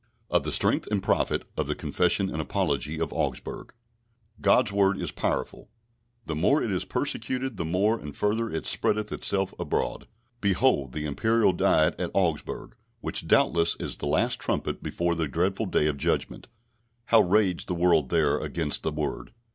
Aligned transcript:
Of 0.31 0.41
the 0.41 0.51
Strength 0.51 0.87
and 0.89 1.03
Profit 1.03 1.45
of 1.55 1.67
the 1.67 1.75
Confession 1.75 2.31
and 2.31 2.41
Apology 2.41 2.99
of 2.99 3.13
Augsburg. 3.13 3.71
God's 4.41 4.71
Word 4.71 4.99
is 4.99 5.11
powerful; 5.11 5.69
the 6.25 6.33
more 6.33 6.63
it 6.63 6.71
is 6.71 6.85
persecuted 6.85 7.57
the 7.57 7.65
more 7.65 7.99
and 7.99 8.15
further 8.17 8.49
it 8.49 8.65
spreadeth 8.65 9.11
itself 9.11 9.53
abroad. 9.59 10.07
Behold 10.39 10.93
the 10.93 11.05
Imperial 11.05 11.53
Diet 11.53 11.93
at 11.99 12.09
Augsburg, 12.15 12.73
which 13.01 13.27
doubtless 13.27 13.75
is 13.79 13.97
the 13.97 14.07
last 14.07 14.39
trumpet 14.39 14.81
before 14.81 15.13
the 15.13 15.27
dreadful 15.27 15.67
Day 15.67 15.85
of 15.85 15.97
Judgment. 15.97 16.47
How 17.05 17.21
raged 17.21 17.67
the 17.67 17.75
world 17.75 18.09
there 18.09 18.39
against 18.39 18.81
the 18.81 18.91
Word! 18.91 19.33